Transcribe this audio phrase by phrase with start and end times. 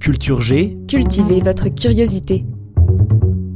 [0.00, 2.46] Culture G, Cultivez votre curiosité.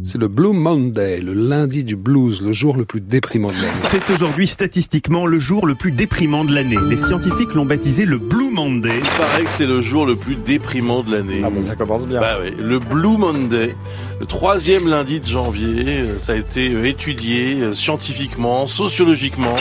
[0.03, 3.89] C'est le Blue Monday, le lundi du blues, le jour le plus déprimant de l'année.
[3.89, 6.77] c'est aujourd'hui statistiquement le jour le plus déprimant de l'année.
[6.87, 8.99] Les scientifiques l'ont baptisé le Blue Monday.
[8.99, 11.41] Il paraît que c'est le jour le plus déprimant de l'année.
[11.43, 12.21] Ah bon, ça commence bien.
[12.21, 13.75] Bah oui, le Blue Monday,
[14.21, 19.57] le troisième lundi de janvier, euh, ça a été euh, étudié euh, scientifiquement, sociologiquement.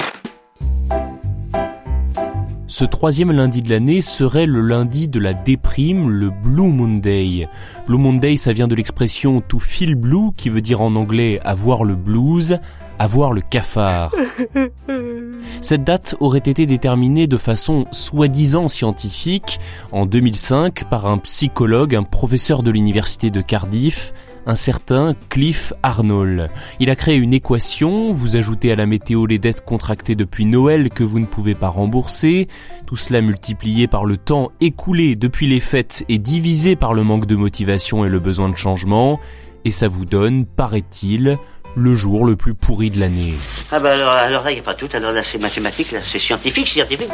[2.73, 7.47] Ce troisième lundi de l'année serait le lundi de la déprime, le Blue Monday.
[7.85, 11.83] Blue Monday, ça vient de l'expression to feel blue, qui veut dire en anglais avoir
[11.83, 12.57] le blues,
[12.97, 14.15] avoir le cafard.
[15.61, 19.59] Cette date aurait été déterminée de façon soi-disant scientifique
[19.91, 26.49] en 2005 par un psychologue, un professeur de l'université de Cardiff, un certain Cliff Arnold.
[26.79, 30.89] Il a créé une équation, vous ajoutez à la météo les dettes contractées depuis Noël
[30.89, 32.47] que vous ne pouvez pas rembourser,
[32.85, 37.25] tout cela multiplié par le temps écoulé depuis les fêtes et divisé par le manque
[37.25, 39.19] de motivation et le besoin de changement,
[39.65, 41.37] et ça vous donne, paraît-il,
[41.75, 43.33] le jour le plus pourri de l'année.
[43.71, 44.89] Ah bah alors, là, il n'y a pas tout.
[44.93, 47.09] Alors là, c'est mathématique, là, c'est scientifique, scientifique.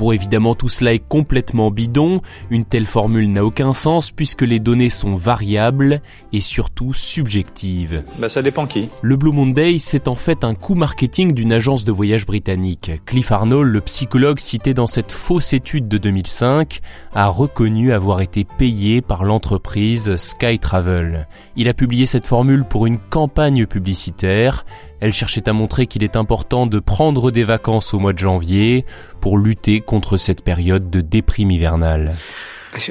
[0.00, 2.22] Bon, évidemment, tout cela est complètement bidon.
[2.48, 6.00] Une telle formule n'a aucun sens puisque les données sont variables
[6.32, 8.02] et surtout subjectives.
[8.18, 8.88] Bah ça dépend qui.
[9.02, 12.92] Le Blue Monday, c'est en fait un coup marketing d'une agence de voyage britannique.
[13.04, 16.80] Cliff Arnold, le psychologue cité dans cette fausse étude de 2005,
[17.14, 21.28] a reconnu avoir été payé par l'entreprise Sky Travel.
[21.56, 24.64] Il a publié cette formule pour une campagne publicitaire.
[25.00, 28.84] Elle cherchait à montrer qu'il est important de prendre des vacances au mois de janvier
[29.20, 32.16] pour lutter contre cette période de déprime hivernale.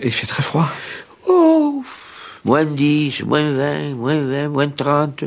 [0.03, 0.70] Il fait très froid.
[1.28, 1.84] Oh
[2.46, 5.24] Moins de 10, moins de 20, moins de 20, moins de 30.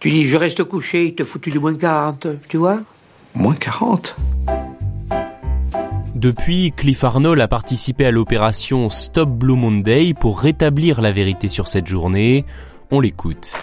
[0.00, 2.80] Tu dis, je reste couché, il te foutu du moins 40, tu vois?
[3.34, 4.14] Moins 40.
[6.14, 11.68] Depuis, Cliff Arnold a participé à l'opération Stop Blue Monday pour rétablir la vérité sur
[11.68, 12.44] cette journée.
[12.90, 13.54] On l'écoute.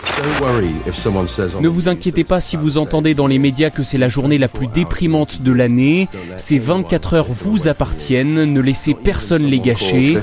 [1.62, 4.48] Ne vous inquiétez pas si vous entendez dans les médias que c'est la journée la
[4.48, 6.08] plus déprimante de l'année.
[6.38, 10.18] Ces 24 heures vous appartiennent, ne laissez personne les gâcher,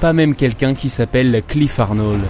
[0.00, 2.20] pas même quelqu'un qui s'appelle Cliff Arnold.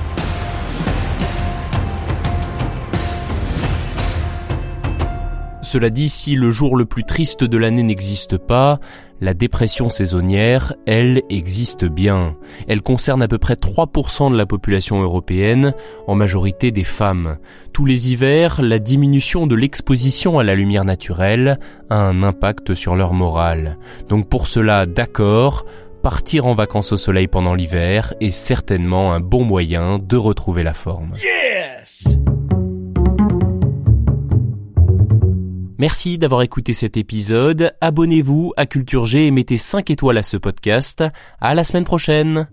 [5.75, 8.79] Cela dit, si le jour le plus triste de l'année n'existe pas,
[9.21, 12.37] la dépression saisonnière, elle, existe bien.
[12.69, 15.73] Elle concerne à peu près 3% de la population européenne,
[16.07, 17.39] en majorité des femmes.
[17.73, 21.59] Tous les hivers, la diminution de l'exposition à la lumière naturelle
[21.91, 23.79] a un impact sur leur morale.
[24.09, 25.65] Donc pour cela, d'accord,
[26.03, 30.75] partir en vacances au soleil pendant l'hiver est certainement un bon moyen de retrouver la
[30.75, 31.15] forme.
[35.79, 37.75] Merci d'avoir écouté cet épisode.
[37.81, 41.03] Abonnez-vous à Culture G et mettez 5 étoiles à ce podcast.
[41.41, 42.49] À la semaine prochaine.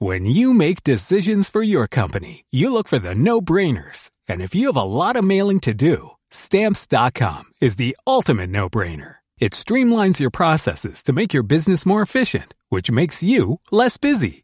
[0.00, 4.10] When you make decisions for your company, you look for the no-brainers.
[4.28, 9.16] And if you have a lot of mailing to do, stamps.com is the ultimate no-brainer.
[9.38, 14.43] It streamlines your processes to make your business more efficient, which makes you less busy.